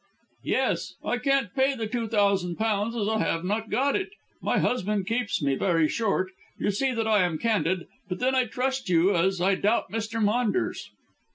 "Yes. 0.45 0.95
I 1.05 1.19
can't 1.19 1.53
pay 1.53 1.75
the 1.75 1.85
two 1.85 2.07
thousand 2.07 2.55
pounds, 2.55 2.95
as 2.95 3.07
I 3.07 3.19
have 3.19 3.43
not 3.43 3.69
got 3.69 3.95
it. 3.95 4.09
My 4.41 4.57
husband 4.57 5.05
keeps 5.05 5.43
me 5.43 5.53
very 5.53 5.87
short. 5.87 6.31
You 6.57 6.71
see 6.71 6.91
that 6.91 7.05
I 7.07 7.23
am 7.23 7.37
candid; 7.37 7.85
but 8.09 8.17
then 8.17 8.33
I 8.33 8.45
trust 8.45 8.89
you, 8.89 9.15
as 9.15 9.39
I 9.39 9.53
doubt 9.53 9.91
Mr. 9.91 10.19
Maunders." 10.19 10.89